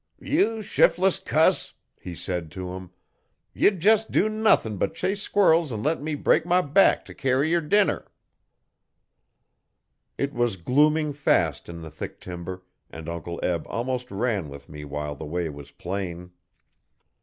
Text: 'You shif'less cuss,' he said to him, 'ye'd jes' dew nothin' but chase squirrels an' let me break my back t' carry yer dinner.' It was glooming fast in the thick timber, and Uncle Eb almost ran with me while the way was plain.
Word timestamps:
'You 0.19 0.63
shif'less 0.63 1.19
cuss,' 1.23 1.75
he 1.99 2.15
said 2.15 2.49
to 2.53 2.71
him, 2.71 2.89
'ye'd 3.53 3.83
jes' 3.85 4.03
dew 4.03 4.29
nothin' 4.29 4.77
but 4.77 4.95
chase 4.95 5.21
squirrels 5.21 5.71
an' 5.71 5.83
let 5.83 6.01
me 6.01 6.15
break 6.15 6.43
my 6.43 6.59
back 6.59 7.05
t' 7.05 7.13
carry 7.13 7.51
yer 7.51 7.61
dinner.' 7.61 8.11
It 10.17 10.33
was 10.33 10.55
glooming 10.55 11.13
fast 11.13 11.69
in 11.69 11.81
the 11.83 11.91
thick 11.91 12.19
timber, 12.19 12.63
and 12.89 13.07
Uncle 13.07 13.39
Eb 13.43 13.67
almost 13.67 14.09
ran 14.09 14.49
with 14.49 14.69
me 14.69 14.83
while 14.85 15.13
the 15.13 15.27
way 15.27 15.49
was 15.49 15.69
plain. 15.69 16.31